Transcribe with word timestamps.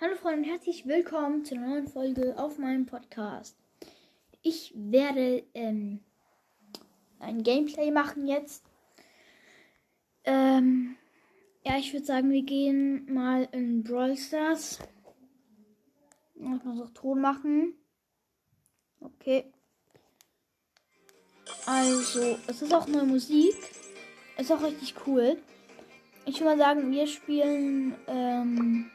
Hallo 0.00 0.16
Freunde 0.16 0.40
und 0.40 0.44
herzlich 0.44 0.86
willkommen 0.86 1.46
zu 1.46 1.54
einer 1.54 1.68
neuen 1.68 1.88
Folge 1.88 2.34
auf 2.36 2.58
meinem 2.58 2.84
Podcast. 2.84 3.56
Ich 4.42 4.74
werde 4.76 5.44
ähm, 5.54 6.00
ein 7.20 7.42
Gameplay 7.42 7.90
machen 7.90 8.26
jetzt. 8.26 8.66
Ähm, 10.24 10.96
ja, 11.64 11.78
ich 11.78 11.94
würde 11.94 12.04
sagen, 12.04 12.30
wir 12.30 12.42
gehen 12.42 13.10
mal 13.10 13.48
in 13.52 13.82
Brawl 13.82 14.14
Stars. 14.18 14.78
Ich 16.40 16.44
muss 16.44 16.62
noch 16.64 16.90
Ton 16.94 17.20
machen. 17.20 17.74
Okay. 19.00 19.52
Also, 21.66 22.38
es 22.46 22.62
ist 22.62 22.72
auch 22.72 22.86
neue 22.86 23.04
Musik. 23.04 23.56
Ist 24.36 24.52
auch 24.52 24.62
richtig 24.62 24.94
cool. 25.06 25.36
Ich 26.26 26.40
würde 26.40 26.56
mal 26.56 26.58
sagen, 26.58 26.90
wir 26.90 27.06
spielen 27.06 27.94
ähm, 28.06 28.90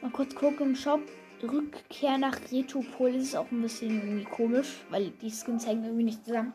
Mal 0.00 0.10
kurz 0.12 0.34
gucken 0.34 0.68
im 0.68 0.76
Shop. 0.76 1.00
Rückkehr 1.42 2.16
nach 2.18 2.38
Retropol 2.50 3.14
ist 3.14 3.36
auch 3.36 3.50
ein 3.50 3.62
bisschen 3.62 4.00
irgendwie 4.00 4.24
komisch, 4.24 4.80
weil 4.90 5.10
die 5.22 5.30
Skins 5.30 5.66
hängen 5.66 5.84
irgendwie 5.84 6.04
nicht 6.04 6.24
zusammen. 6.24 6.52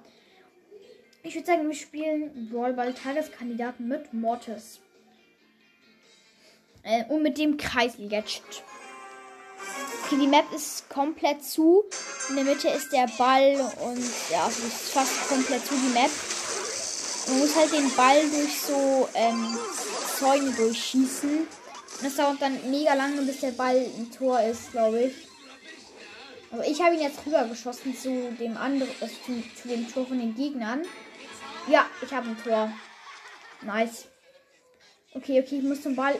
Ich 1.23 1.35
würde 1.35 1.45
sagen, 1.45 1.67
wir 1.67 1.75
spielen 1.75 2.49
Brawlball 2.51 2.93
Tageskandidaten 2.93 3.87
mit 3.87 4.13
Mortis. 4.13 4.79
Äh, 6.83 7.05
und 7.05 7.23
mit 7.23 7.37
dem 7.37 7.57
Kreisel-Gadget. 7.57 8.63
Okay, 10.05 10.17
die 10.19 10.27
Map 10.27 10.45
ist 10.53 10.87
komplett 10.89 11.43
zu. 11.43 11.83
In 12.29 12.35
der 12.35 12.45
Mitte 12.45 12.69
ist 12.69 12.91
der 12.91 13.07
Ball 13.17 13.55
und 13.81 14.03
ja, 14.31 14.45
also 14.45 14.67
ist 14.67 14.91
fast 14.91 15.27
komplett 15.29 15.65
zu 15.65 15.73
die 15.75 15.93
Map. 15.93 16.11
Man 17.27 17.39
muss 17.39 17.55
halt 17.55 17.73
den 17.73 17.91
Ball 17.95 18.21
durch 18.29 18.61
so 18.61 19.09
ähm, 19.15 19.57
Zäune 20.19 20.51
durchschießen. 20.51 21.47
Das 22.03 22.15
dauert 22.15 22.41
dann 22.41 22.69
mega 22.69 22.93
lange, 22.93 23.21
bis 23.23 23.39
der 23.39 23.51
Ball 23.51 23.77
im 23.97 24.11
Tor 24.11 24.39
ist, 24.41 24.71
glaube 24.71 25.03
ich. 25.03 25.15
Aber 26.51 26.67
ich 26.67 26.81
habe 26.81 26.95
ihn 26.95 27.01
jetzt 27.01 27.25
rübergeschossen 27.25 27.97
zu 27.97 28.31
dem 28.39 28.57
anderen, 28.57 28.91
äh, 29.01 29.07
zu, 29.07 29.43
zu 29.61 29.67
dem 29.67 29.91
Tor 29.91 30.05
von 30.05 30.19
den 30.19 30.35
Gegnern. 30.35 30.83
Ja, 31.67 31.87
ich 32.01 32.13
habe 32.13 32.29
ein 32.29 32.37
Tor. 32.43 32.71
Nice. 33.61 34.05
Okay, 35.13 35.41
okay, 35.41 35.57
ich 35.57 35.63
muss 35.63 35.81
zum 35.81 35.95
Ball. 35.95 36.19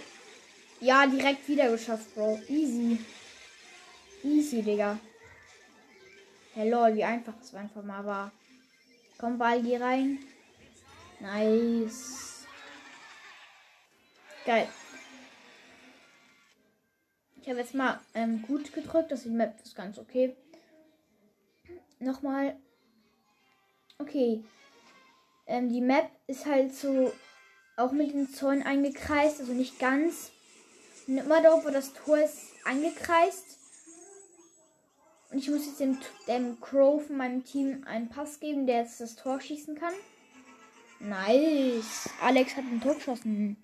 Ja, 0.79 1.05
direkt 1.05 1.47
wieder 1.47 1.69
geschafft, 1.69 2.13
Bro. 2.15 2.39
Easy. 2.47 2.97
Easy, 4.25 4.63
Digga. 4.63 4.97
Hey, 6.55 6.67
lol, 6.67 6.95
wie 6.95 7.03
einfach 7.03 7.35
das 7.37 7.53
einfach 7.53 7.83
mal 7.83 8.03
war. 8.05 8.31
Komm, 9.19 9.37
geh 9.37 9.77
rein. 9.77 10.17
Nice. 11.19 12.47
Geil. 14.43 14.67
Ich 17.39 17.47
habe 17.47 17.59
jetzt 17.59 17.75
mal 17.75 17.99
ähm, 18.15 18.41
gut 18.41 18.73
gedrückt. 18.73 19.11
Das 19.11 19.25
Map 19.25 19.61
ist 19.63 19.75
ganz 19.75 19.99
okay. 19.99 20.35
Nochmal. 21.99 22.55
Okay. 23.99 24.43
Ähm, 25.45 25.69
die 25.69 25.81
Map 25.81 26.09
ist 26.25 26.47
halt 26.47 26.73
so 26.73 27.13
auch 27.77 27.91
mit 27.91 28.11
den 28.11 28.27
Zäunen 28.27 28.63
eingekreist. 28.63 29.39
Also 29.39 29.53
nicht 29.53 29.77
ganz. 29.77 30.31
Immer 31.05 31.43
dort, 31.43 31.63
wo 31.63 31.69
das 31.69 31.93
Tor 31.93 32.17
ist, 32.17 32.39
eingekreist. 32.63 33.64
Ich 35.37 35.49
muss 35.49 35.65
jetzt 35.65 35.81
dem, 35.81 35.97
dem 36.27 36.61
Crow 36.61 37.05
von 37.05 37.17
meinem 37.17 37.43
Team 37.43 37.83
einen 37.85 38.07
Pass 38.07 38.39
geben, 38.39 38.65
der 38.65 38.81
jetzt 38.81 39.01
das 39.01 39.15
Tor 39.15 39.41
schießen 39.41 39.75
kann. 39.75 39.93
Nice. 40.99 42.09
Alex 42.21 42.55
hat 42.55 42.63
ein 42.63 42.79
Tor 42.81 42.95
geschossen. 42.95 43.57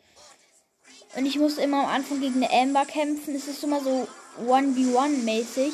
Und 1.15 1.25
ich 1.25 1.39
muss 1.39 1.57
immer 1.57 1.83
am 1.83 1.89
Anfang 1.89 2.19
gegen 2.19 2.43
eine 2.43 2.51
Amber 2.51 2.85
kämpfen. 2.85 3.35
Es 3.35 3.47
ist 3.47 3.63
immer 3.63 3.79
so 3.81 4.07
1v1-mäßig. 4.45 5.71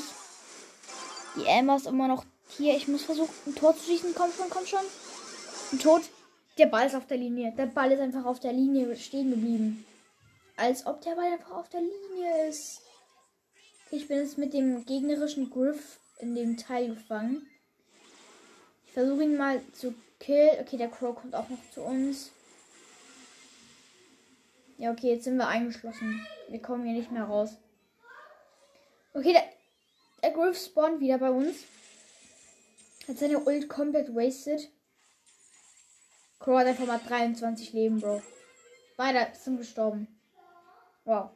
Die 1.35 1.49
Amber 1.49 1.75
ist 1.75 1.87
immer 1.87 2.07
noch 2.07 2.25
hier. 2.49 2.75
Ich 2.77 2.87
muss 2.87 3.03
versuchen, 3.03 3.33
ein 3.47 3.55
Tor 3.55 3.75
zu 3.75 3.85
schießen. 3.85 4.13
Komm 4.15 4.31
schon, 4.31 4.49
komm 4.51 4.65
schon. 4.67 4.85
Ein 5.71 5.79
Tod. 5.79 6.03
Der 6.59 6.67
Ball 6.67 6.85
ist 6.85 6.95
auf 6.95 7.07
der 7.07 7.17
Linie. 7.17 7.53
Der 7.57 7.65
Ball 7.65 7.91
ist 7.91 7.99
einfach 7.99 8.25
auf 8.25 8.39
der 8.39 8.53
Linie 8.53 8.95
stehen 8.95 9.31
geblieben. 9.31 9.83
Als 10.57 10.85
ob 10.85 11.01
der 11.01 11.15
Ball 11.15 11.33
einfach 11.33 11.51
auf 11.51 11.69
der 11.69 11.81
Linie 11.81 12.49
ist. 12.49 12.81
Ich 13.89 14.09
bin 14.09 14.17
jetzt 14.17 14.37
mit 14.37 14.53
dem 14.53 14.85
gegnerischen 14.85 15.49
Griff 15.49 15.99
in 16.19 16.35
dem 16.35 16.57
Teil 16.57 16.89
gefangen. 16.89 17.47
Ich 18.85 18.91
versuche 18.91 19.23
ihn 19.23 19.37
mal 19.37 19.61
zu 19.71 19.95
killen. 20.19 20.59
Okay, 20.59 20.77
der 20.77 20.89
Crow 20.89 21.15
kommt 21.15 21.35
auch 21.35 21.47
noch 21.47 21.71
zu 21.71 21.81
uns. 21.81 22.31
Ja, 24.77 24.91
okay, 24.91 25.11
jetzt 25.13 25.23
sind 25.23 25.37
wir 25.37 25.47
eingeschlossen. 25.47 26.25
Wir 26.49 26.61
kommen 26.61 26.83
hier 26.83 26.93
nicht 26.93 27.11
mehr 27.11 27.23
raus. 27.23 27.55
Okay, 29.13 29.31
der, 29.31 29.43
der 30.21 30.31
Griff 30.31 30.57
spawnt 30.57 30.99
wieder 30.99 31.17
bei 31.17 31.31
uns. 31.31 31.63
Hat 33.07 33.17
seine 33.17 33.39
Ult 33.39 33.69
komplett 33.69 34.13
wasted. 34.13 34.69
Crow 36.39 36.59
hat 36.59 36.67
einfach 36.67 36.85
mal 36.85 36.99
23 36.99 37.71
Leben, 37.71 38.01
Bro. 38.01 38.21
Beide 38.97 39.27
sind 39.33 39.57
gestorben. 39.57 40.07
Wow. 41.05 41.29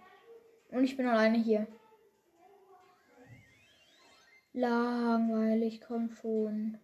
Und 0.69 0.84
ich 0.84 0.97
bin 0.97 1.07
alleine 1.07 1.38
hier. 1.38 1.66
Langweilig, 4.53 5.81
komm 5.88 6.12
schon. 6.12 6.78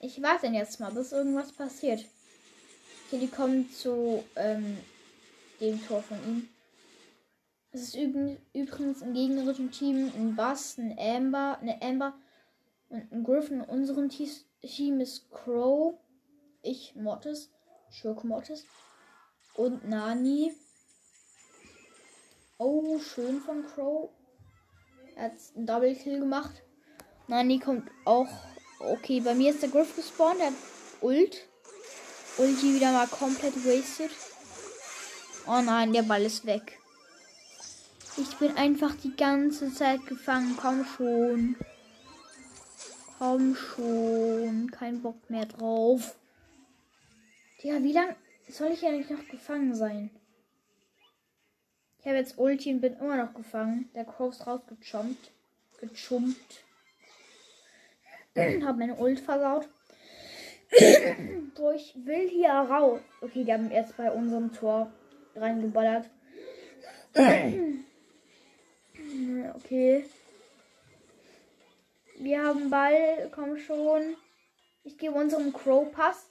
Ich 0.00 0.22
warte 0.22 0.46
jetzt 0.48 0.78
mal, 0.78 0.92
bis 0.92 1.12
irgendwas 1.12 1.52
passiert. 1.52 2.04
Okay, 3.06 3.20
die 3.20 3.28
kommen 3.28 3.70
zu 3.70 4.22
ähm, 4.36 4.76
dem 5.60 5.84
Tor 5.86 6.02
von 6.02 6.18
ihm. 6.24 6.48
Es 7.72 7.82
ist 7.82 7.96
übrigens 7.96 9.02
im 9.02 9.14
gegnerischen 9.14 9.70
Team 9.70 10.12
ein 10.14 10.36
Bass, 10.36 10.78
ein 10.78 10.98
Amber, 10.98 11.58
eine 11.60 11.80
Amber 11.80 12.14
und 12.88 13.10
ein 13.12 13.24
Griffin. 13.24 13.60
In 13.60 13.68
unserem 13.68 14.08
Team 14.10 15.00
ist 15.00 15.30
Crow, 15.30 15.94
ich 16.62 16.94
Mortis, 16.94 17.50
Schurke 17.90 18.26
Mortis 18.26 18.66
und 19.54 19.88
Nani. 19.88 20.52
Oh, 22.58 22.98
schön 22.98 23.40
von 23.40 23.64
Crow. 23.66 24.10
Er 25.18 25.24
hat 25.24 25.32
einen 25.56 25.66
Double 25.66 25.96
Kill 25.96 26.20
gemacht. 26.20 26.62
Nani 27.26 27.58
kommt 27.58 27.90
auch. 28.04 28.28
Okay, 28.78 29.18
bei 29.18 29.34
mir 29.34 29.50
ist 29.50 29.60
der 29.60 29.68
Griff 29.68 29.96
gespawnt. 29.96 30.38
Der 30.38 30.46
hat 30.46 30.54
Ult. 31.00 31.44
Ulti 32.38 32.76
wieder 32.76 32.92
mal 32.92 33.08
komplett 33.08 33.56
wasted. 33.66 34.12
Oh 35.48 35.60
nein, 35.60 35.92
der 35.92 36.02
Ball 36.02 36.22
ist 36.22 36.46
weg. 36.46 36.78
Ich 38.16 38.36
bin 38.36 38.56
einfach 38.56 38.94
die 38.94 39.16
ganze 39.16 39.74
Zeit 39.74 40.06
gefangen. 40.06 40.56
Komm 40.56 40.84
schon. 40.84 41.56
Komm 43.18 43.56
schon. 43.56 44.70
Kein 44.70 45.02
Bock 45.02 45.28
mehr 45.28 45.46
drauf. 45.46 46.14
Ja, 47.60 47.82
wie 47.82 47.92
lange 47.92 48.14
soll 48.48 48.68
ich 48.68 48.86
eigentlich 48.86 49.10
noch 49.10 49.26
gefangen 49.26 49.74
sein? 49.74 50.10
Ich 52.00 52.06
habe 52.06 52.16
jetzt 52.16 52.38
Ulti 52.38 52.72
und 52.72 52.80
bin 52.80 52.96
immer 52.98 53.16
noch 53.16 53.34
gefangen. 53.34 53.90
Der 53.94 54.04
Crow 54.04 54.32
ist 54.32 54.46
rausgechompt. 54.46 55.32
Gechumpt. 55.80 56.64
hab 58.64 58.76
meine 58.76 58.94
Ult 58.96 59.20
versaut. 59.20 59.68
so, 61.56 61.70
ich 61.72 61.94
will 62.04 62.28
hier 62.28 62.50
raus. 62.50 63.00
Okay, 63.20 63.44
die 63.44 63.52
haben 63.52 63.70
jetzt 63.70 63.96
bei 63.96 64.10
unserem 64.10 64.52
Tor 64.52 64.92
reingeballert. 65.34 66.08
okay. 69.54 70.04
Wir 72.18 72.42
haben 72.44 72.70
Ball. 72.70 73.28
Komm 73.34 73.58
schon. 73.58 74.16
Ich 74.84 74.98
gebe 74.98 75.14
unserem 75.14 75.52
Crow 75.52 75.90
Pass. 75.90 76.30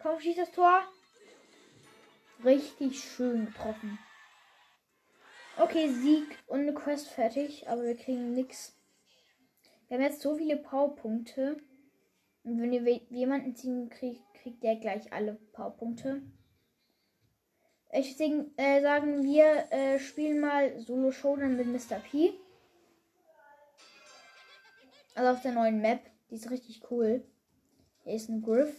Komm, 0.00 0.18
schieß 0.20 0.36
das 0.36 0.50
Tor. 0.50 0.82
Richtig 2.44 2.98
schön 3.00 3.46
getroffen. 3.46 3.98
Okay, 5.62 5.90
Sieg 5.92 6.38
und 6.46 6.60
eine 6.60 6.72
Quest 6.72 7.08
fertig, 7.08 7.68
aber 7.68 7.82
wir 7.82 7.94
kriegen 7.94 8.32
nichts. 8.32 8.74
Wir 9.88 9.98
haben 9.98 10.04
jetzt 10.04 10.22
so 10.22 10.34
viele 10.34 10.56
Powerpunkte. 10.56 11.58
Und 12.44 12.62
wenn 12.62 12.72
ihr 12.72 12.82
jemanden 13.10 13.54
ziehen 13.54 13.90
kriegt, 13.90 14.22
kriegt 14.32 14.62
der 14.62 14.76
gleich 14.76 15.12
alle 15.12 15.34
Powerpunkte. 15.52 16.22
Ich 17.92 18.16
sing, 18.16 18.52
äh, 18.56 18.80
sagen 18.80 19.22
wir 19.22 19.70
äh, 19.70 19.98
spielen 19.98 20.40
mal 20.40 20.80
Solo 20.80 21.12
Showdown 21.12 21.58
mit 21.58 21.66
Mr. 21.66 21.98
P. 21.98 22.32
Also 25.14 25.30
auf 25.30 25.42
der 25.42 25.52
neuen 25.52 25.82
Map. 25.82 26.00
Die 26.30 26.36
ist 26.36 26.50
richtig 26.50 26.90
cool. 26.90 27.22
Hier 28.04 28.14
ist 28.14 28.30
ein 28.30 28.40
Griff. 28.40 28.74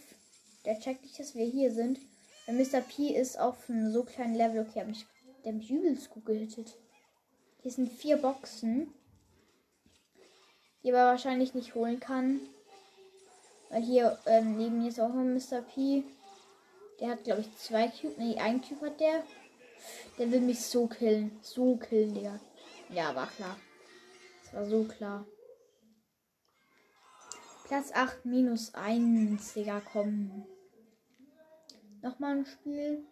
Der 0.64 0.80
checkt 0.80 1.02
nicht, 1.02 1.20
dass 1.20 1.36
wir 1.36 1.44
hier 1.44 1.70
sind. 1.70 2.00
Weil 2.46 2.56
Mr. 2.56 2.80
P 2.80 3.14
ist 3.14 3.38
auf 3.38 3.70
einem 3.70 3.92
so 3.92 4.02
kleinen 4.02 4.34
Level. 4.34 4.66
Okay, 4.66 4.80
hab 4.80 4.88
mich, 4.88 5.06
der 5.44 5.52
hat 5.52 5.58
mich 5.58 5.70
übelst 5.70 6.10
gut 6.10 6.26
gehittet. 6.26 6.76
Hier 7.62 7.70
sind 7.70 7.92
vier 7.92 8.16
Boxen. 8.16 8.92
Die 10.82 10.90
aber 10.92 11.10
wahrscheinlich 11.10 11.54
nicht 11.54 11.74
holen 11.74 12.00
kann. 12.00 12.40
Weil 13.70 13.82
hier 13.82 14.18
ähm, 14.26 14.56
neben 14.56 14.82
mir 14.82 14.88
ist 14.88 15.00
auch 15.00 15.08
noch 15.08 15.24
Mr. 15.24 15.62
P. 15.62 16.02
Der 17.00 17.10
hat, 17.10 17.24
glaube 17.24 17.40
ich, 17.40 17.56
zwei 17.56 17.88
Cube. 17.88 18.14
Nee, 18.18 18.36
ein 18.38 18.60
Cube 18.60 18.86
hat 18.86 19.00
der. 19.00 19.24
Der 20.18 20.30
will 20.30 20.40
mich 20.40 20.60
so 20.60 20.86
killen. 20.86 21.38
So 21.40 21.76
killen, 21.76 22.14
Digga. 22.14 22.38
Ja, 22.90 23.14
war 23.14 23.28
klar. 23.28 23.56
Das 24.44 24.54
war 24.54 24.66
so 24.66 24.84
klar. 24.84 25.26
Platz 27.64 27.90
8 27.92 28.26
minus 28.26 28.74
1, 28.74 29.54
Digga, 29.54 29.80
komm. 29.80 30.46
Nochmal 32.02 32.38
ein 32.38 32.46
Spiel. 32.46 33.04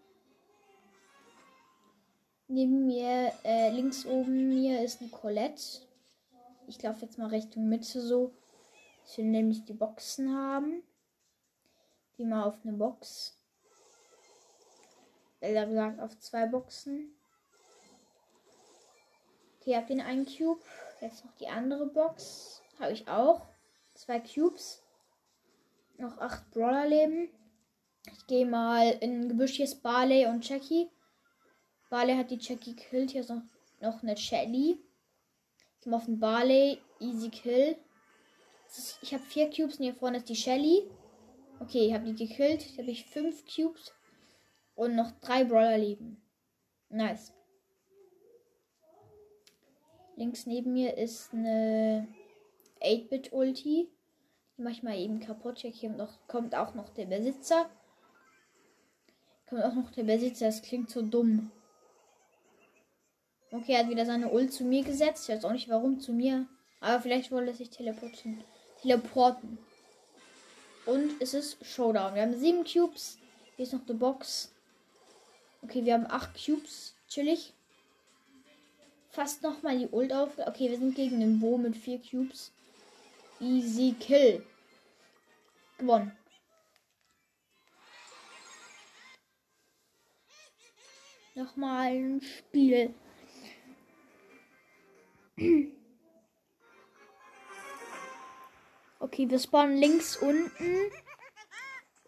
Neben 2.52 2.84
mir, 2.84 3.32
äh, 3.44 3.70
links 3.70 4.04
oben 4.04 4.48
mir 4.48 4.82
ist 4.82 5.00
eine 5.00 5.08
Colette. 5.08 5.82
Ich 6.66 6.82
laufe 6.82 7.04
jetzt 7.04 7.16
mal 7.16 7.28
Richtung 7.28 7.68
Mitte 7.68 8.00
so. 8.00 8.34
Ich 9.06 9.18
will 9.18 9.26
nämlich 9.26 9.64
die 9.66 9.72
Boxen 9.72 10.36
haben. 10.36 10.82
Die 12.18 12.24
mal 12.24 12.42
auf 12.42 12.56
eine 12.64 12.72
Box. 12.72 13.38
Besser 15.38 15.64
gesagt 15.66 16.00
auf 16.00 16.18
zwei 16.18 16.46
Boxen. 16.46 17.14
Okay, 19.60 19.76
hab 19.76 19.86
den 19.86 20.00
einen 20.00 20.26
Cube. 20.26 20.64
Jetzt 21.00 21.24
noch 21.24 21.36
die 21.36 21.46
andere 21.46 21.86
Box. 21.86 22.62
Habe 22.80 22.90
ich 22.90 23.06
auch. 23.06 23.46
Zwei 23.94 24.18
Cubes. 24.18 24.82
Noch 25.98 26.18
acht 26.18 26.50
Brawler 26.50 26.88
leben. 26.88 27.28
Ich 28.12 28.26
gehe 28.26 28.44
mal 28.44 28.90
in 28.90 29.28
Gebüsch. 29.28 29.52
Hier 29.52 29.66
ist 29.66 29.84
Barley 29.84 30.26
und 30.26 30.48
Jackie. 30.48 30.90
Barley 31.90 32.14
hat 32.14 32.30
die 32.30 32.38
Jackie 32.40 32.76
gekillt. 32.76 33.10
Hier 33.10 33.20
ist 33.20 33.30
noch, 33.30 33.42
noch 33.80 34.02
eine 34.02 34.16
Shelly. 34.16 34.78
Ich 35.74 35.82
komme 35.82 35.96
auf 35.96 36.06
den 36.06 36.20
Barley. 36.20 36.78
Easy 37.00 37.28
Kill. 37.28 37.76
Ist, 38.68 38.98
ich 39.02 39.12
habe 39.12 39.24
vier 39.24 39.50
Cubes 39.50 39.76
und 39.76 39.84
hier 39.84 39.94
vorne 39.94 40.18
ist 40.18 40.28
die 40.28 40.36
Shelly. 40.36 40.88
Okay, 41.58 41.88
ich 41.88 41.92
habe 41.92 42.04
die 42.04 42.14
gekillt. 42.14 42.62
Jetzt 42.62 42.78
habe 42.78 42.90
ich 42.90 43.04
fünf 43.06 43.44
Cubes. 43.44 43.92
Und 44.76 44.94
noch 44.94 45.10
drei 45.20 45.44
Brawler 45.44 45.78
leben. 45.78 46.22
Nice. 46.88 47.32
Links 50.16 50.46
neben 50.46 50.72
mir 50.72 50.96
ist 50.96 51.32
eine 51.34 52.06
8-Bit-Ulti. 52.80 53.90
Die 54.56 54.62
mache 54.62 54.74
ich 54.74 54.82
mal 54.84 54.96
eben 54.96 55.18
kaputt. 55.18 55.58
Hier 55.58 55.90
noch, 55.90 56.24
kommt 56.28 56.54
auch 56.54 56.74
noch 56.74 56.90
der 56.90 57.06
Besitzer. 57.06 57.68
Kommt 59.48 59.64
auch 59.64 59.74
noch 59.74 59.90
der 59.90 60.04
Besitzer. 60.04 60.46
Das 60.46 60.62
klingt 60.62 60.90
so 60.90 61.02
dumm. 61.02 61.50
Okay, 63.52 63.72
er 63.72 63.80
hat 63.80 63.90
wieder 63.90 64.06
seine 64.06 64.30
Ult 64.30 64.52
zu 64.52 64.64
mir 64.64 64.84
gesetzt. 64.84 65.28
Ich 65.28 65.34
weiß 65.34 65.44
auch 65.44 65.52
nicht 65.52 65.68
warum 65.68 66.00
zu 66.00 66.12
mir. 66.12 66.46
Aber 66.80 67.00
vielleicht 67.02 67.32
wollte 67.32 67.50
er 67.50 67.56
sich 67.56 67.70
teleportieren. 67.70 68.44
Teleporten. 68.80 69.58
Und 70.86 71.20
es 71.20 71.34
ist 71.34 71.64
Showdown. 71.64 72.14
Wir 72.14 72.22
haben 72.22 72.38
sieben 72.38 72.64
Cubes. 72.64 73.18
Hier 73.56 73.64
ist 73.64 73.72
noch 73.72 73.86
eine 73.86 73.98
Box. 73.98 74.52
Okay, 75.62 75.84
wir 75.84 75.94
haben 75.94 76.06
acht 76.08 76.30
Cubes. 76.34 76.94
Chillig. 77.08 77.52
Fast 79.10 79.42
nochmal 79.42 79.78
die 79.78 79.88
Ult 79.88 80.12
auf. 80.12 80.38
Okay, 80.38 80.70
wir 80.70 80.78
sind 80.78 80.94
gegen 80.94 81.18
den 81.18 81.40
Bo 81.40 81.58
mit 81.58 81.76
vier 81.76 82.00
Cubes. 82.00 82.52
Easy 83.40 83.94
Kill. 83.98 84.46
Gewonnen. 85.76 86.16
Nochmal 91.34 91.92
ein 91.92 92.20
Spiel. 92.22 92.94
Okay, 99.02 99.30
wir 99.30 99.38
spawnen 99.38 99.78
links 99.78 100.16
unten. 100.18 100.76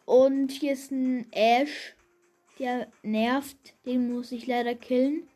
Und 0.05 0.53
hier 0.53 0.75
ist 0.75 0.91
ein 0.91 1.27
Ash. 1.33 1.97
Der 2.59 2.93
nervt. 3.03 3.57
Den 3.87 4.13
muss 4.13 4.31
ich 4.31 4.47
leider 4.47 4.75
killen. 4.75 5.27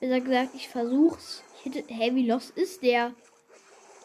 Besser 0.00 0.20
gesagt, 0.20 0.54
ich 0.54 0.68
versuch's. 0.68 1.42
Ich 1.56 1.62
hitte, 1.62 1.84
hey, 1.92 2.14
wie 2.14 2.28
los 2.28 2.50
ist 2.50 2.82
der? 2.82 3.14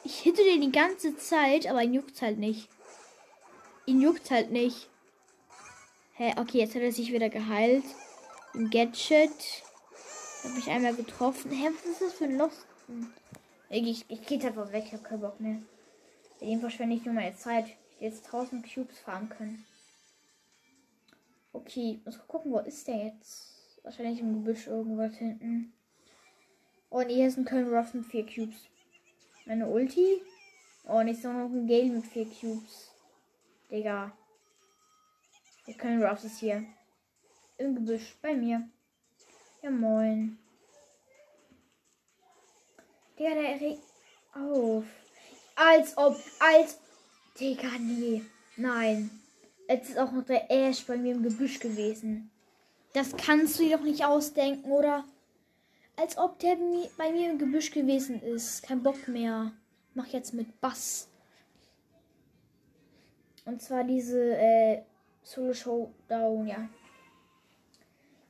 Ich 0.05 0.19
hitte 0.19 0.43
den 0.43 0.61
die 0.61 0.71
ganze 0.71 1.17
Zeit, 1.17 1.67
aber 1.67 1.83
ihn 1.83 1.93
juckt 1.93 2.21
halt 2.21 2.39
nicht. 2.39 2.69
Ihn 3.85 4.01
juckt 4.01 4.31
halt 4.31 4.49
nicht. 4.49 4.89
Hä, 6.13 6.33
okay, 6.37 6.59
jetzt 6.59 6.73
hat 6.73 6.81
er 6.81 6.93
sich 6.93 7.11
wieder 7.11 7.29
geheilt. 7.29 7.83
Im 8.53 8.69
Gadget. 8.69 9.63
Hab 10.43 10.57
ich 10.57 10.69
einmal 10.69 10.95
getroffen. 10.95 11.51
Hä, 11.51 11.69
was 11.75 11.85
ist 11.85 12.01
das 12.01 12.13
für 12.13 12.23
ein 12.23 12.37
Lost? 12.37 12.69
Ich, 13.69 13.88
ich, 13.88 14.06
ich 14.09 14.25
gehe 14.25 14.41
einfach 14.41 14.71
weg, 14.71 14.86
ich 14.88 14.94
hab 14.94 15.03
keinen 15.03 15.21
Bock 15.21 15.39
mehr. 15.39 15.62
Dem 16.41 16.59
verschwende 16.59 16.95
ich 16.95 17.06
nur 17.06 17.13
meine 17.13 17.36
Zeit. 17.36 17.68
Ich 17.68 18.01
jetzt 18.01 18.25
1000 18.25 18.65
Cubes 18.74 19.00
farmen 19.00 19.30
können. 19.30 19.65
Okay, 21.51 22.00
muss 22.06 22.19
gucken, 22.27 22.51
wo 22.51 22.59
ist 22.59 22.88
der 22.88 23.06
jetzt? 23.06 23.80
Wahrscheinlich 23.83 24.19
im 24.19 24.33
Gebüsch 24.33 24.68
irgendwas 24.68 25.15
hinten. 25.15 25.74
Oh, 26.89 27.00
und 27.00 27.09
hier 27.09 27.30
sind 27.30 27.45
Köln 27.45 27.74
Ruff 27.74 27.94
mit 27.94 28.06
4 28.06 28.25
Cubes. 28.25 28.69
Meine 29.45 29.68
Ulti. 29.68 30.21
Oh, 30.85 30.97
und 30.97 31.07
jetzt 31.07 31.24
noch 31.24 31.31
ein 31.31 31.68
Gale 31.68 31.89
mit 31.89 32.06
4 32.06 32.25
Cubes. 32.25 32.92
Digga. 33.69 34.12
Der 35.68 35.74
Köln 35.75 36.01
Ruff 36.01 36.24
ist 36.24 36.39
hier. 36.39 36.65
Im 37.57 37.75
Gebüsch 37.75 38.18
bei 38.21 38.35
mir. 38.35 38.68
Ja, 39.62 39.69
moin. 39.69 40.39
Digga, 43.19 43.33
der 43.36 43.60
regt 43.60 43.83
auf. 44.33 44.86
Als 45.56 45.98
ob, 45.98 46.18
als. 46.39 46.80
Digga, 47.39 47.68
nee. 47.80 48.24
Nein. 48.56 49.10
Jetzt 49.68 49.89
ist 49.89 50.00
auch 50.00 50.12
noch 50.12 50.25
der 50.25 50.50
Ash 50.50 50.86
bei 50.86 50.98
mir 50.98 51.13
im 51.13 51.24
Gebüsch 51.24 51.60
gewesen. 51.60 52.31
Das 52.94 53.16
kannst 53.16 53.60
du 53.60 53.63
dir 53.63 53.77
doch 53.77 53.83
nicht 53.83 54.06
ausdenken, 54.06 54.71
oder? 54.71 55.04
Als 55.95 56.18
ob 56.18 56.39
der 56.39 56.57
bei 56.98 57.12
mir 57.12 57.30
im 57.30 57.38
Gebüsch 57.38 57.71
gewesen 57.71 58.21
ist. 58.21 58.63
Kein 58.63 58.81
Bock 58.81 59.07
mehr. 59.07 59.51
Mach 59.94 60.07
jetzt 60.07 60.33
mit 60.33 60.60
Bass. 60.62 61.10
Und 63.45 63.62
zwar 63.62 63.83
diese 63.83 64.38
äh, 64.38 64.81
Solo 65.24 65.54
Showdown, 65.54 66.48
ja. 66.48 66.69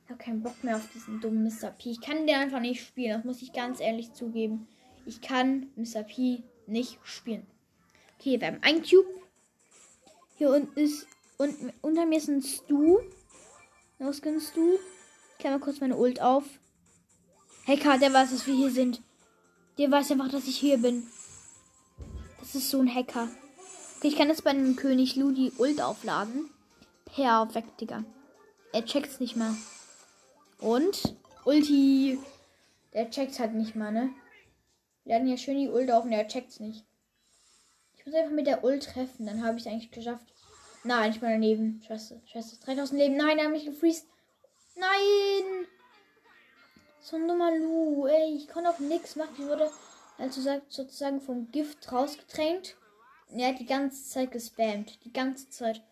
Ich 0.04 0.10
habe 0.10 0.24
keinen 0.24 0.42
Bock 0.42 0.64
mehr 0.64 0.76
auf 0.76 0.90
diesen 0.92 1.20
dummen 1.20 1.44
Mr. 1.44 1.70
P. 1.70 1.90
Ich 1.90 2.00
kann 2.00 2.26
den 2.26 2.36
einfach 2.36 2.60
nicht 2.60 2.84
spielen, 2.84 3.12
das 3.16 3.24
muss 3.24 3.42
ich 3.42 3.52
ganz 3.52 3.80
ehrlich 3.80 4.12
zugeben. 4.12 4.66
Ich 5.06 5.20
kann 5.20 5.70
Mr. 5.76 6.02
P 6.02 6.42
nicht 6.66 6.98
spielen. 7.04 7.46
Okay, 8.18 8.40
wir 8.40 8.48
haben 8.48 8.58
ein 8.62 8.82
Cube. 8.82 9.08
Hier 10.36 10.50
unten 10.50 10.78
ist. 10.78 11.06
Und 11.38 11.72
unter 11.80 12.06
mir 12.06 12.18
ist 12.18 12.28
ein 12.28 12.42
Stu. 12.42 12.98
Was 13.98 14.22
kannst 14.22 14.56
du? 14.56 14.74
Ich 14.74 15.38
klammer 15.38 15.58
kurz 15.58 15.80
meine 15.80 15.96
Ult 15.96 16.20
auf. 16.20 16.44
Hacker, 17.66 17.98
der 17.98 18.12
weiß, 18.12 18.30
dass 18.30 18.46
wir 18.46 18.54
hier 18.54 18.70
sind. 18.70 19.02
Der 19.78 19.90
weiß 19.90 20.10
einfach, 20.12 20.30
dass 20.30 20.46
ich 20.46 20.58
hier 20.58 20.78
bin. 20.78 21.06
Das 22.38 22.54
ist 22.54 22.70
so 22.70 22.80
ein 22.80 22.94
Hacker. 22.94 23.28
Okay, 23.98 24.08
ich 24.08 24.16
kann 24.16 24.28
jetzt 24.28 24.44
bei 24.44 24.50
einem 24.50 24.76
König 24.76 25.16
Lu 25.16 25.32
die 25.32 25.52
Ult 25.58 25.80
aufladen. 25.80 26.50
Perfekt, 27.04 27.80
Digga. 27.80 28.04
Er 28.72 28.84
checkt's 28.84 29.20
nicht 29.20 29.36
mehr. 29.36 29.54
Und 30.58 31.16
Ulti. 31.44 32.18
Der 32.92 33.10
checkt's 33.10 33.38
halt 33.38 33.54
nicht 33.54 33.76
mal, 33.76 33.92
ne? 33.92 34.10
Wir 35.10 35.16
hatten 35.16 35.26
ja 35.26 35.36
schön 35.36 35.58
die 35.58 35.68
Ult 35.68 35.90
auf 35.90 36.04
und 36.04 36.12
er 36.12 36.28
checkt's 36.28 36.60
nicht. 36.60 36.84
Ich 37.96 38.06
muss 38.06 38.14
einfach 38.14 38.30
mit 38.30 38.46
der 38.46 38.62
Ult 38.62 38.84
treffen, 38.84 39.26
dann 39.26 39.44
habe 39.44 39.56
ich 39.56 39.66
es 39.66 39.66
eigentlich 39.66 39.90
geschafft. 39.90 40.32
Nein, 40.84 41.10
ich 41.10 41.18
bin 41.18 41.30
daneben. 41.30 41.82
Scheiße, 41.84 42.22
scheiße. 42.26 42.60
3000 42.60 43.00
Leben. 43.00 43.16
Nein, 43.16 43.36
er 43.36 43.46
hat 43.46 43.50
mich 43.50 43.64
gefriest. 43.64 44.06
Nein! 44.76 45.66
So 47.00 47.16
ein 47.16 47.26
dummer 47.26 47.50
Lu. 47.58 48.06
Ey, 48.06 48.36
ich 48.36 48.46
konnte 48.46 48.70
auch 48.70 48.78
nichts 48.78 49.16
machen. 49.16 49.34
Ich 49.36 49.46
wurde 49.48 49.68
also 50.16 50.42
sozusagen 50.68 51.20
vom 51.20 51.50
Gift 51.50 51.90
rausgetränkt. 51.90 52.76
Er 53.30 53.48
hat 53.48 53.58
die 53.58 53.66
ganze 53.66 54.08
Zeit 54.08 54.30
gespammt. 54.30 55.04
Die 55.04 55.12
ganze 55.12 55.50
Zeit. 55.50 55.82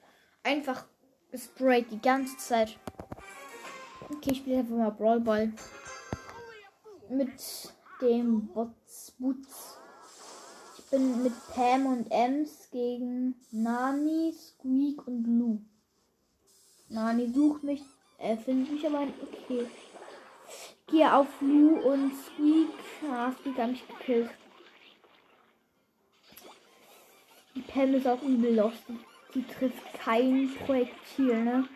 Einfach 0.45 0.87
gesprayt. 1.33 1.91
Die 1.91 2.01
ganze 2.01 2.37
Zeit. 2.37 2.79
Okay, 4.11 4.31
ich 4.31 4.39
spiele 4.39 4.59
einfach 4.59 4.77
mal 4.77 4.91
Brawl 4.91 5.19
Ball. 5.19 5.53
Mit 7.09 7.33
dem 8.01 8.49
Bots. 8.49 9.13
Boots. 9.19 9.79
Ich 10.79 10.85
bin 10.91 11.23
mit 11.23 11.33
Pam 11.55 11.87
und 11.87 12.11
Ems 12.11 12.69
gegen 12.71 13.35
Nani, 13.51 14.33
Squeak 14.33 15.07
und 15.07 15.25
Lou. 15.27 15.61
Nani 16.89 17.31
sucht 17.31 17.63
mich, 17.65 17.83
er 18.19 18.35
äh, 18.35 18.37
findet 18.37 18.73
mich 18.73 18.87
aber 18.87 19.03
okay. 19.03 19.67
Ich 20.49 20.87
gehe 20.87 21.15
auf 21.15 21.27
Lou 21.41 21.79
und 21.81 22.13
Squeak. 22.15 22.71
Ah, 23.11 23.33
Squeak 23.33 23.59
hat 23.59 23.71
mich 23.71 23.87
gekillt. 23.87 24.31
Die 27.55 27.61
Pam 27.63 27.95
ist 27.95 28.07
auch 28.07 28.23
übel 28.23 28.55
lost. 28.55 28.85
Die 29.35 29.43
trifft 29.43 29.95
kein 29.95 30.55
Projektil, 30.65 31.45
ne? 31.45 31.69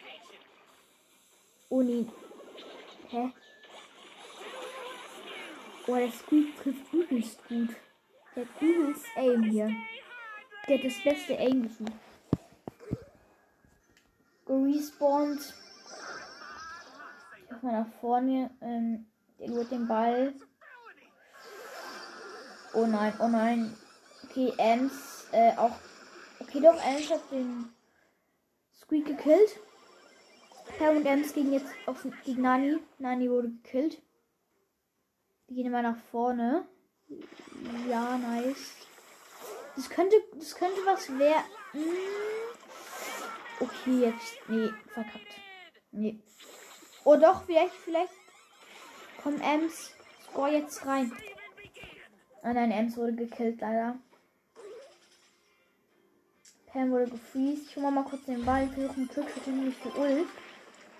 Oh 1.68 1.82
nee. 1.82 2.06
Hä? 3.10 3.32
Oh, 5.86 5.96
der 5.96 6.12
Squeak 6.12 6.56
trifft 6.62 6.92
übelst 6.92 7.48
gut. 7.48 7.70
Der 8.36 8.44
hat 8.44 8.62
übelst 8.62 9.04
Aim 9.16 9.42
hier. 9.42 9.70
Der 10.68 10.78
hat 10.78 10.84
das 10.84 11.02
beste 11.02 11.36
Aim 11.36 11.62
gesucht. 11.62 11.92
Gerespawnt. 14.46 15.54
Mal 17.62 17.72
nach 17.72 17.92
vorne. 18.00 18.50
Ähm, 18.60 19.06
der 19.38 19.48
lurt 19.48 19.70
den 19.70 19.88
Ball. 19.88 20.34
Oh 22.74 22.86
nein, 22.86 23.12
oh 23.18 23.28
nein. 23.28 23.76
Okay, 24.24 24.52
Ems, 24.56 25.26
äh, 25.32 25.52
auch. 25.56 25.76
Okay, 26.40 26.60
doch, 26.60 26.80
Ems 26.82 27.10
hat 27.10 27.30
den 27.30 27.68
Squeak 28.80 29.06
gekillt. 29.06 29.58
Herr 30.78 30.92
und 30.92 31.04
Ems 31.04 31.34
gegen 31.34 31.52
jetzt 31.52 31.66
auf 31.86 32.06
gegen 32.24 32.42
Nani. 32.42 32.78
Nani 32.98 33.28
wurde 33.28 33.50
gekillt. 33.50 34.00
Wir 35.52 35.56
gehen 35.56 35.66
immer 35.66 35.82
nach 35.82 35.98
vorne. 36.10 36.66
Ja, 37.86 38.16
nice. 38.16 38.72
Das 39.76 39.90
könnte, 39.90 40.16
das 40.34 40.54
könnte 40.54 40.80
was 40.86 41.10
werden. 41.18 41.44
Okay, 43.60 44.00
jetzt. 44.00 44.48
Nee, 44.48 44.70
verkackt. 44.94 45.34
Nee. 45.90 46.18
Oh 47.04 47.16
doch, 47.16 47.44
vielleicht, 47.44 47.74
vielleicht. 47.74 48.14
Komm, 49.22 49.42
Ems. 49.42 49.92
Score 50.30 50.52
jetzt 50.52 50.86
rein. 50.86 51.12
Ah 52.42 52.54
nein, 52.54 52.70
Ems 52.70 52.96
wurde 52.96 53.12
gekillt, 53.12 53.60
leider. 53.60 53.98
Pam 56.72 56.92
wurde 56.92 57.10
gefreezed. 57.10 57.66
Ich 57.68 57.76
hole 57.76 57.90
mal 57.90 58.04
kurz 58.04 58.24
den 58.24 58.46
Ball. 58.46 58.64
Ich 58.64 58.72
versuche 58.72 58.96
einen 58.96 59.10
Trickshot 59.10 59.46
nämlich 59.48 59.76
für 59.76 59.90
Ult. 60.00 60.28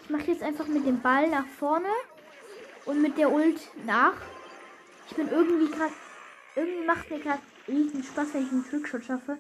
Ich 0.02 0.10
mache 0.10 0.30
jetzt 0.30 0.42
einfach 0.42 0.66
mit 0.66 0.84
dem 0.84 1.00
Ball 1.00 1.30
nach 1.30 1.46
vorne 1.46 1.88
und 2.84 3.00
mit 3.00 3.16
der 3.16 3.32
Ult 3.32 3.58
nach. 3.86 4.20
Ich 5.12 5.16
bin 5.16 5.28
irgendwie 5.28 5.70
gerade. 5.70 5.92
Irgendwie 6.56 6.86
macht 6.86 7.10
mir 7.10 7.20
gerade 7.20 7.42
riesen 7.68 8.02
Spaß, 8.02 8.28
wenn 8.32 8.46
ich 8.46 8.50
einen 8.50 8.64
Trickshot 8.66 9.04
schaffe. 9.04 9.36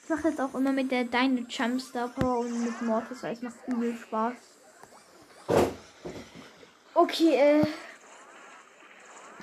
Ich 0.00 0.08
mache 0.08 0.28
jetzt 0.28 0.40
auch 0.40 0.54
immer 0.54 0.70
mit 0.70 0.92
der 0.92 1.02
Deine 1.02 1.40
Jump 1.48 1.80
Star 1.80 2.06
Power 2.06 2.38
und 2.38 2.64
mit 2.64 2.80
Mortis, 2.82 3.24
weil 3.24 3.32
es 3.32 3.42
macht 3.42 3.56
übel 3.66 3.96
Spaß. 3.96 4.34
Okay, 6.94 7.34
äh. 7.34 7.66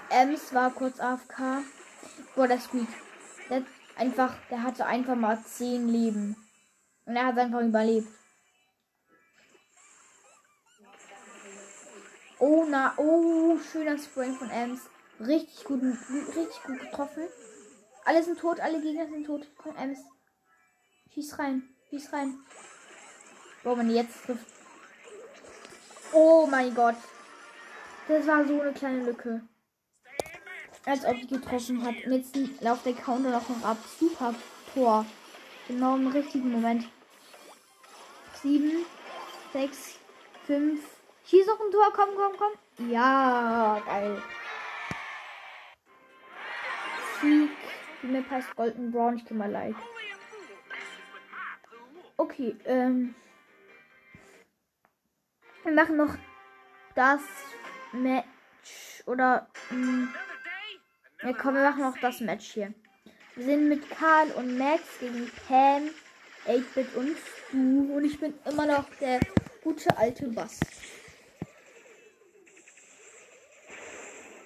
Ems 0.09 0.53
war 0.53 0.71
kurz 0.71 1.01
AFK. 1.01 1.65
Boah, 2.33 2.47
der 2.47 2.61
Squeak. 2.61 2.87
Der 3.49 3.57
hat 3.57 3.65
einfach, 3.97 4.35
der 4.49 4.63
hatte 4.63 4.85
einfach 4.85 5.15
mal 5.15 5.37
10 5.43 5.89
Leben. 5.89 6.37
Und 7.05 7.17
er 7.17 7.25
hat 7.25 7.37
einfach 7.37 7.59
überlebt. 7.59 8.07
Oh, 12.39 12.65
na, 12.69 12.93
oh, 12.95 13.57
schöner 13.59 13.97
Spring 13.97 14.33
von 14.35 14.49
Ems. 14.49 14.79
Richtig 15.25 15.63
gut, 15.63 15.81
richtig 15.81 16.63
gut 16.63 16.79
getroffen. 16.79 17.23
Alle 18.05 18.23
sind 18.23 18.39
tot, 18.39 18.59
alle 18.59 18.81
Gegner 18.81 19.07
sind 19.07 19.25
tot. 19.25 19.47
Komm, 19.57 19.75
Ems. 19.77 19.99
Schieß 21.13 21.39
rein, 21.39 21.69
schieß 21.89 22.11
rein. 22.11 22.39
Boah, 23.63 23.77
wenn 23.77 23.89
jetzt 23.89 24.25
trifft. 24.25 24.45
Oh 26.11 26.45
mein 26.49 26.75
Gott. 26.75 26.95
Das 28.07 28.27
war 28.27 28.45
so 28.45 28.59
eine 28.59 28.73
kleine 28.73 29.03
Lücke. 29.03 29.41
Als 30.85 31.05
ob 31.05 31.15
die 31.15 31.27
getroffen 31.27 31.81
hat. 31.83 31.95
Und 32.05 32.11
jetzt 32.11 32.35
läuft 32.61 32.85
der 32.85 32.93
Counter 32.93 33.29
noch 33.29 33.49
ab. 33.63 33.77
Super 33.99 34.35
Tor. 34.73 35.05
Genau 35.67 35.95
im 35.95 36.07
richtigen 36.07 36.51
Moment. 36.51 36.89
7, 38.41 38.85
6, 39.53 39.95
5. 40.47 40.81
Schieß 41.25 41.47
noch 41.47 41.59
ein 41.61 41.71
Tor. 41.71 41.93
Komm, 41.95 42.09
komm, 42.17 42.33
komm. 42.37 42.89
Ja, 42.91 43.81
geil. 43.85 44.21
Sieg. 47.23 47.49
Die 48.01 48.07
Map 48.07 48.29
heißt 48.29 48.55
Golden 48.55 48.91
Brown. 48.91 49.15
Ich 49.15 49.25
geh 49.25 49.33
mal 49.33 49.49
like. 49.49 49.75
Okay, 52.17 52.55
ähm. 52.65 53.15
Wir 55.63 55.71
machen 55.71 55.95
noch 55.95 56.15
das 56.95 57.21
Match. 57.93 59.03
Oder. 59.05 59.47
Mh, 59.71 60.09
ja, 61.23 61.33
komm, 61.33 61.55
wir 61.55 61.63
machen 61.63 61.81
noch 61.81 61.97
das 61.99 62.19
Match 62.19 62.51
hier. 62.51 62.73
Wir 63.35 63.45
sind 63.45 63.69
mit 63.69 63.89
Karl 63.89 64.29
und 64.31 64.57
Max 64.57 64.83
gegen 64.99 65.31
Pam, 65.47 65.89
8-Bit 66.45 66.93
und 66.95 67.17
Stu. 67.17 67.95
Und 67.95 68.03
ich 68.03 68.19
bin 68.19 68.33
immer 68.45 68.65
noch 68.65 68.85
der 68.99 69.21
gute 69.63 69.97
alte 69.97 70.27
Bass. 70.27 70.59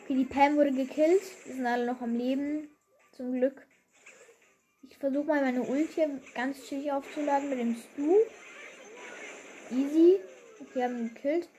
Okay, 0.07 0.15
die 0.15 0.23
Pam 0.23 0.55
wurde 0.55 0.71
gekillt. 0.71 1.21
Wir 1.43 1.55
sind 1.55 1.65
alle 1.65 1.85
noch 1.85 1.99
am 1.99 2.15
Leben. 2.15 2.69
Zum 3.11 3.33
Glück. 3.33 3.67
Ich 4.83 4.97
versuche 4.97 5.25
mal 5.25 5.41
meine 5.41 5.63
Ult 5.63 5.89
hier 5.89 6.21
ganz 6.33 6.63
chillig 6.63 6.93
aufzuladen 6.93 7.49
mit 7.49 7.59
dem 7.59 7.75
Stu. 7.75 8.15
Easy. 9.69 10.21
Okay, 10.61 10.83
haben 10.83 10.97
ihn 10.97 11.13
gekillt. 11.13 11.49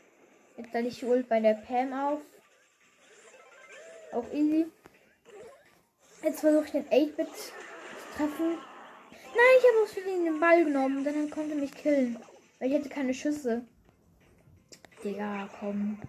Jetzt 0.57 0.73
lade 0.73 0.88
ich 0.88 0.99
die 0.99 1.05
Ult 1.05 1.28
bei 1.28 1.40
der 1.40 1.62
Pam 1.67 1.93
auf. 1.93 2.23
Auch 4.12 4.33
easy. 4.33 4.64
Jetzt 6.23 6.40
versuche 6.40 6.64
ich 6.64 6.71
den 6.71 6.88
8-Bit 6.88 7.28
zu 7.28 7.52
treffen. 8.17 8.57
Nein, 9.12 9.59
ich 9.59 9.69
habe 9.69 9.83
aus 9.85 9.93
Versehen 9.93 10.25
den 10.25 10.40
Ball 10.40 10.64
genommen. 10.64 11.05
Dann 11.05 11.28
konnte 11.28 11.50
er 11.50 11.61
mich 11.61 11.73
killen. 11.73 12.19
Weil 12.59 12.71
ich 12.71 12.78
hatte 12.78 12.88
keine 12.88 13.12
Schüsse. 13.12 13.67
Digga, 15.05 15.50
komm. 15.61 16.00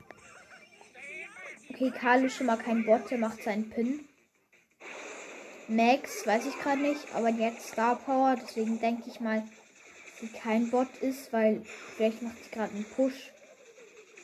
Okay, 1.81 1.93
Karl 1.98 2.25
ist 2.25 2.36
schon 2.36 2.48
mal 2.48 2.57
kein 2.57 2.83
Bot. 2.83 3.09
Der 3.09 3.17
macht 3.17 3.41
seinen 3.41 3.69
Pin. 3.69 4.05
Max 5.69 6.27
weiß 6.27 6.45
ich 6.48 6.59
gerade 6.59 6.81
nicht. 6.81 7.00
Aber 7.13 7.29
hat 7.29 7.62
Star 7.62 7.95
Power. 7.95 8.36
Deswegen 8.36 8.81
denke 8.81 9.03
ich 9.07 9.21
mal, 9.21 9.43
sie 10.19 10.27
kein 10.27 10.69
Bot 10.71 10.89
ist. 11.00 11.31
Weil 11.31 11.62
vielleicht 11.95 12.21
macht 12.21 12.36
sie 12.43 12.51
gerade 12.51 12.74
einen 12.74 12.83
Push. 12.83 13.31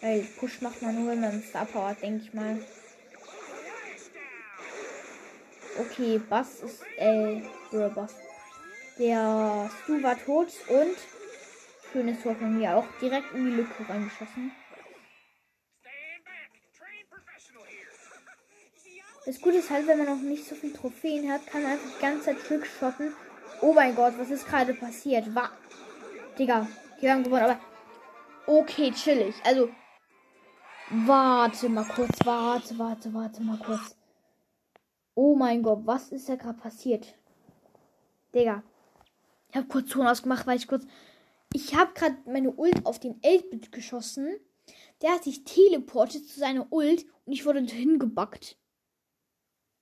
Weil 0.02 0.28
Push 0.38 0.60
macht 0.60 0.82
man 0.82 0.96
nur, 0.96 1.12
wenn 1.14 1.22
man 1.22 1.42
Star 1.44 1.64
Power 1.64 1.96
denke 2.02 2.26
ich 2.26 2.34
mal. 2.34 2.60
Okay, 5.80 6.20
Bass 6.30 6.60
ist, 6.60 6.84
äh, 6.98 7.42
Bro, 7.72 7.90
Bass. 7.92 8.16
Der 9.00 9.72
Stu 9.82 10.04
war 10.04 10.22
tot 10.22 10.50
und 10.68 10.98
schönes 11.94 12.22
Tor 12.22 12.36
von 12.36 12.58
mir 12.58 12.76
auch 12.76 12.88
direkt 13.02 13.34
in 13.34 13.46
die 13.46 13.56
Lücke 13.56 13.88
reingeschossen. 13.88 14.52
Das 19.26 19.42
Gute 19.42 19.58
ist 19.58 19.72
halt, 19.72 19.88
wenn 19.88 19.98
man 19.98 20.08
noch 20.08 20.22
nicht 20.22 20.48
so 20.48 20.54
viel 20.54 20.72
Trophäen 20.72 21.32
hat, 21.32 21.48
kann 21.48 21.64
man 21.64 21.72
einfach 21.72 21.90
die 21.96 22.02
ganze 22.02 22.26
Zeit 22.26 22.44
Trickshotten. 22.44 23.12
Oh 23.62 23.74
mein 23.74 23.96
Gott, 23.96 24.14
was 24.20 24.30
ist 24.30 24.48
gerade 24.48 24.76
passiert? 24.76 25.34
War. 25.34 25.52
Digga, 26.38 26.68
wir 27.00 27.12
haben 27.12 27.24
gewonnen, 27.24 27.46
aber. 27.46 27.60
Okay, 28.46 28.92
chillig. 28.92 29.34
Also. 29.44 29.70
Warte 30.92 31.70
mal 31.70 31.86
kurz, 31.86 32.20
warte, 32.24 32.78
warte, 32.78 33.12
warte 33.16 33.42
mal 33.42 33.58
kurz. 33.58 33.96
Oh 35.16 35.36
mein 35.36 35.64
Gott, 35.64 35.82
was 35.86 36.10
ist 36.10 36.30
da 36.30 36.36
gerade 36.36 36.60
passiert? 36.60 37.16
Digga. 38.36 38.62
Ich 39.50 39.56
habe 39.56 39.68
kurz 39.68 39.90
Ton 39.90 40.06
ausgemacht, 40.06 40.46
weil 40.46 40.58
ich 40.58 40.68
kurz. 40.68 40.86
Ich 41.54 41.74
habe 41.74 41.94
gerade 41.94 42.18
meine 42.26 42.52
Ult 42.52 42.86
auf 42.86 43.00
den 43.00 43.20
8-Bit 43.22 43.72
geschossen. 43.72 44.36
Der 45.02 45.14
hat 45.14 45.24
sich 45.24 45.46
teleportet 45.46 46.28
zu 46.28 46.40
seiner 46.40 46.72
Ult 46.72 47.06
und 47.26 47.34
ich 47.34 47.46
wurde 47.46 47.62
hingebackt. 47.62 48.58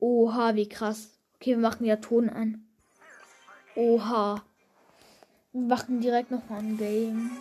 Oha, 0.05 0.53
wie 0.55 0.67
krass. 0.67 1.11
Okay, 1.35 1.51
wir 1.51 1.59
machen 1.59 1.85
ja 1.85 1.95
Ton 1.95 2.29
an. 2.29 2.67
Oha. 3.73 4.43
Wir 5.53 5.61
machen 5.61 6.01
direkt 6.01 6.29
nochmal 6.29 6.59
ein 6.59 6.77
Game. 6.77 7.31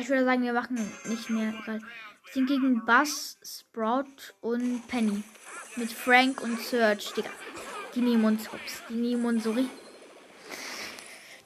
Ich 0.00 0.08
würde 0.08 0.24
sagen, 0.24 0.42
wir 0.42 0.54
machen 0.54 0.90
nicht 1.04 1.28
mehr. 1.28 1.52
Egal. 1.62 1.80
Wir 1.80 2.32
sind 2.32 2.46
gegen 2.46 2.82
Buzz, 2.86 3.36
Sprout 3.42 4.32
und 4.40 4.88
Penny. 4.88 5.22
Mit 5.76 5.92
Frank 5.92 6.40
und 6.40 6.58
Serge, 6.60 7.12
Digga. 7.14 7.28
Die 7.94 8.00
nehmen 8.00 8.24
uns 8.24 8.50
hops. 8.50 8.82
Die 8.88 8.94
nehmen 8.94 9.26
uns 9.26 9.44
so 9.44 9.50
richtig. 9.50 9.76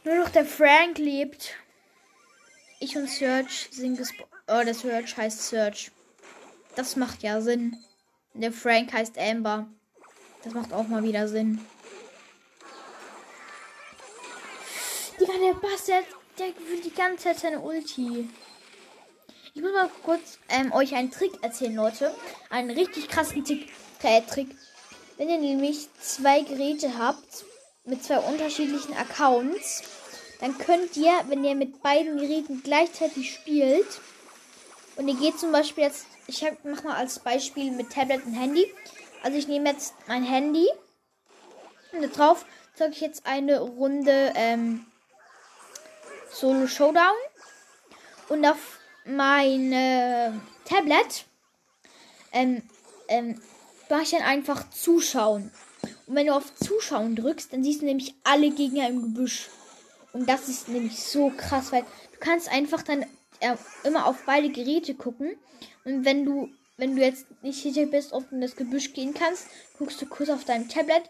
Nur 0.04 0.14
noch 0.14 0.28
der 0.28 0.44
Frank 0.44 0.98
lebt. 0.98 1.56
Ich 2.78 2.96
und 2.96 3.10
Serge 3.10 3.66
sind 3.72 3.98
gespawnt. 3.98 4.30
Oh, 4.46 4.62
der 4.64 4.74
Serge 4.74 5.12
heißt 5.16 5.48
Serge. 5.48 5.90
Das 6.76 6.94
macht 6.94 7.24
ja 7.24 7.40
Sinn. 7.40 7.76
Der 8.34 8.52
Frank 8.52 8.92
heißt 8.92 9.18
Amber. 9.18 9.66
Das 10.42 10.54
macht 10.54 10.72
auch 10.72 10.88
mal 10.88 11.02
wieder 11.02 11.28
Sinn. 11.28 11.60
Digga, 15.20 15.32
der 15.34 15.54
der, 15.86 16.02
der 16.38 16.46
will 16.68 16.80
die 16.80 16.94
ganze 16.94 17.24
Zeit 17.24 17.38
seine 17.38 17.60
Ulti. 17.60 18.28
Ich 19.54 19.60
muss 19.60 19.72
mal 19.72 19.90
kurz 20.02 20.38
ähm, 20.48 20.72
euch 20.72 20.94
einen 20.94 21.10
Trick 21.10 21.32
erzählen, 21.42 21.76
Leute. 21.76 22.14
Einen 22.48 22.70
richtig 22.70 23.08
krassen 23.08 23.44
Tick, 23.44 23.70
äh, 24.02 24.22
Trick. 24.22 24.56
Wenn 25.18 25.28
ihr 25.28 25.38
nämlich 25.38 25.88
zwei 26.00 26.40
Geräte 26.40 26.98
habt 26.98 27.44
mit 27.84 28.02
zwei 28.02 28.18
unterschiedlichen 28.18 28.94
Accounts, 28.96 29.82
dann 30.40 30.56
könnt 30.56 30.96
ihr, 30.96 31.12
wenn 31.28 31.44
ihr 31.44 31.54
mit 31.54 31.82
beiden 31.82 32.16
Geräten 32.16 32.62
gleichzeitig 32.64 33.34
spielt, 33.34 34.00
und 34.96 35.08
ihr 35.08 35.14
geht 35.14 35.38
zum 35.38 35.52
Beispiel 35.52 35.84
jetzt, 35.84 36.06
ich 36.26 36.44
hab, 36.44 36.64
mach 36.64 36.82
mal 36.84 36.96
als 36.96 37.18
Beispiel 37.18 37.70
mit 37.70 37.90
Tablet 37.90 38.24
und 38.24 38.34
Handy, 38.34 38.72
Also 39.22 39.38
ich 39.38 39.48
nehme 39.48 39.70
jetzt 39.70 39.94
mein 40.06 40.24
Handy. 40.24 40.68
Und 41.92 42.02
da 42.02 42.08
drauf 42.08 42.44
zocke 42.74 42.92
ich 42.92 43.00
jetzt 43.00 43.26
eine 43.26 43.60
Runde 43.60 44.32
ähm, 44.34 44.86
Solo 46.30 46.66
Showdown. 46.66 47.14
Und 48.28 48.46
auf 48.46 48.78
mein 49.04 49.72
äh, 49.72 50.30
Tablet 50.64 51.26
ähm, 52.32 52.62
ähm, 53.08 53.40
mache 53.90 54.02
ich 54.02 54.10
dann 54.10 54.22
einfach 54.22 54.70
Zuschauen. 54.70 55.52
Und 56.06 56.14
wenn 56.14 56.26
du 56.26 56.34
auf 56.34 56.54
Zuschauen 56.54 57.14
drückst, 57.16 57.52
dann 57.52 57.62
siehst 57.62 57.82
du 57.82 57.86
nämlich 57.86 58.14
alle 58.24 58.50
Gegner 58.50 58.88
im 58.88 59.02
Gebüsch. 59.02 59.48
Und 60.12 60.28
das 60.28 60.48
ist 60.48 60.68
nämlich 60.68 61.02
so 61.02 61.30
krass, 61.30 61.72
weil 61.72 61.82
du 61.82 62.18
kannst 62.20 62.50
einfach 62.50 62.82
dann 62.82 63.06
immer 63.84 64.06
auf 64.06 64.24
beide 64.24 64.50
Geräte 64.50 64.94
gucken. 64.94 65.36
Und 65.84 66.04
wenn 66.04 66.24
du, 66.24 66.48
wenn 66.76 66.96
du 66.96 67.02
jetzt 67.02 67.26
nicht 67.42 67.62
sicher 67.62 67.86
bist, 67.86 68.12
ob 68.12 68.28
du 68.28 68.36
in 68.36 68.40
das 68.40 68.56
Gebüsch 68.56 68.92
gehen 68.92 69.14
kannst, 69.14 69.46
guckst 69.78 70.00
du 70.00 70.06
kurz 70.06 70.30
auf 70.30 70.44
deinem 70.44 70.68
Tablet 70.68 71.02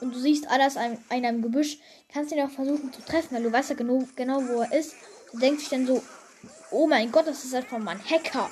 und 0.00 0.14
du 0.14 0.18
siehst 0.18 0.48
alles 0.48 0.76
an 0.76 0.98
einem 1.08 1.42
Gebüsch, 1.42 1.78
kannst 2.12 2.32
ihn 2.32 2.40
auch 2.40 2.50
versuchen 2.50 2.92
zu 2.92 3.02
treffen, 3.02 3.36
weil 3.36 3.42
du 3.42 3.52
weißt 3.52 3.70
ja 3.70 3.76
genau, 3.76 4.04
genau 4.14 4.42
wo 4.48 4.62
er 4.62 4.72
ist. 4.72 4.94
Du 5.32 5.38
denkst 5.38 5.60
dich 5.60 5.70
dann 5.70 5.86
so, 5.86 6.02
oh 6.70 6.86
mein 6.86 7.10
Gott, 7.10 7.26
das 7.26 7.44
ist 7.44 7.54
einfach 7.54 7.78
mal 7.78 7.92
ein 7.92 8.04
Hacker. 8.10 8.50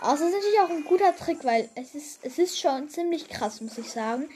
Aber 0.00 0.14
es 0.14 0.20
ist 0.20 0.32
natürlich 0.32 0.60
auch 0.60 0.70
ein 0.70 0.84
guter 0.84 1.16
Trick, 1.16 1.44
weil 1.44 1.68
es 1.74 1.94
ist, 1.94 2.20
es 2.22 2.38
ist 2.38 2.58
schon 2.58 2.88
ziemlich 2.88 3.28
krass, 3.28 3.60
muss 3.60 3.78
ich 3.78 3.90
sagen. 3.90 4.28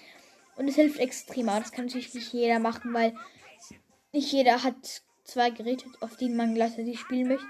Und 0.57 0.69
es 0.69 0.75
hilft 0.75 0.99
extrem. 0.99 1.49
Aber 1.49 1.61
das 1.61 1.73
kann 1.73 1.87
natürlich 1.87 2.13
nicht 2.15 2.33
jeder 2.33 2.59
machen, 2.59 2.93
weil 2.93 3.15
nicht 4.13 4.33
jeder 4.33 4.63
hat 4.63 5.03
zwei 5.25 5.51
Geräte, 5.51 5.87
auf 6.01 6.17
denen 6.17 6.37
man 6.37 6.55
gleichzeitig 6.55 6.99
spielen 6.99 7.29
möchte. 7.29 7.47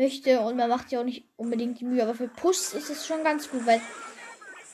Möchte. 0.00 0.40
Und 0.40 0.56
man 0.56 0.68
macht 0.68 0.90
ja 0.90 1.00
auch 1.00 1.04
nicht 1.04 1.24
unbedingt 1.36 1.78
die 1.78 1.84
Mühe. 1.84 2.02
Aber 2.02 2.14
für 2.14 2.28
Push 2.28 2.72
ist 2.74 2.90
es 2.90 3.06
schon 3.06 3.22
ganz 3.22 3.50
gut, 3.50 3.66
weil 3.66 3.80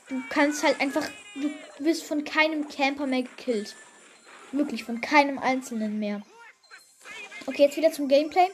du 0.09 0.23
kannst 0.30 0.62
halt 0.62 0.80
einfach, 0.80 1.06
du 1.35 1.50
wirst 1.78 2.04
von 2.04 2.25
keinem 2.25 2.68
Camper 2.68 3.06
mehr 3.06 3.23
gekillt. 3.23 3.75
Wirklich, 4.52 4.85
von 4.85 5.00
keinem 5.00 5.38
einzelnen 5.38 5.99
mehr. 5.99 6.23
Okay, 7.47 7.64
jetzt 7.64 7.76
wieder 7.76 7.92
zum 7.92 8.09
Gameplay. 8.09 8.49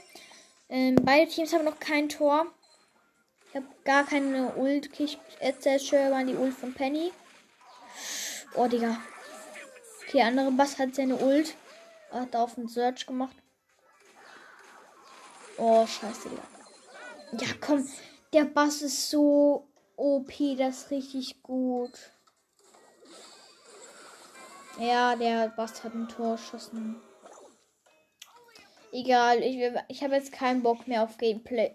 Ähm, 0.69 0.97
beide 0.97 1.31
Teams 1.31 1.52
haben 1.52 1.64
noch 1.64 1.79
kein 1.79 2.09
Tor. 2.09 2.47
Ich 3.50 3.57
habe 3.57 3.67
gar 3.85 4.05
keine 4.07 4.55
Ult. 4.55 4.88
Okay, 4.88 5.05
ich 5.05 5.19
erzähle 5.38 5.79
Sherman 5.79 6.26
die 6.26 6.35
Ult 6.35 6.55
von 6.55 6.73
Penny. 6.73 7.12
Oh, 8.55 8.67
Digga. 8.67 9.00
Okay, 10.02 10.19
der 10.19 10.26
andere 10.26 10.50
Bass 10.52 10.79
hat 10.79 10.95
seine 10.95 11.17
Ult. 11.17 11.55
Hat 12.11 12.35
auf 12.35 12.55
den 12.55 12.69
Search 12.69 13.07
gemacht. 13.07 13.37
Oh, 15.59 15.87
scheiße, 15.87 16.29
Digga. 16.31 16.62
Ja, 17.32 17.48
komm. 17.60 17.88
Der 18.32 18.44
Bass 18.44 18.82
ist 18.82 19.10
so 19.10 19.66
OP, 19.96 20.32
das 20.56 20.84
ist 20.84 20.90
richtig 20.90 21.42
gut. 21.42 21.92
Ja, 24.78 25.16
der 25.16 25.48
Bass 25.48 25.84
hat 25.84 25.94
ein 25.94 26.08
Tor 26.08 26.36
geschossen. 26.36 27.00
Egal, 28.90 29.42
ich, 29.42 29.58
ich 29.88 30.02
habe 30.02 30.14
jetzt 30.14 30.32
keinen 30.32 30.62
Bock 30.62 30.86
mehr 30.86 31.02
auf 31.02 31.16
Gameplay. 31.16 31.74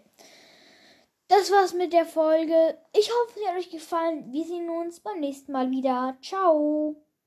Das 1.27 1.51
war's 1.51 1.73
mit 1.73 1.91
der 1.93 2.05
Folge. 2.05 2.77
Ich 2.93 3.09
hoffe, 3.11 3.39
sie 3.39 3.47
hat 3.47 3.57
euch 3.57 3.69
gefallen. 3.69 4.31
Wir 4.31 4.45
sehen 4.45 4.69
uns 4.69 4.99
beim 4.99 5.19
nächsten 5.19 5.51
Mal 5.51 5.71
wieder. 5.71 6.17
Ciao. 6.21 6.95